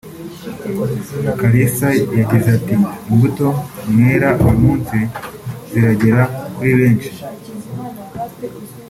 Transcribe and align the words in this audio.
Kalisa 1.39 1.87
yagize 2.17 2.47
ati 2.57 2.75
“Imbuto 3.11 3.47
mwera 3.93 4.29
uyu 4.43 4.57
munsi 4.63 4.97
ziragera 5.69 6.23
kuri 6.55 6.71
benshi 6.79 7.11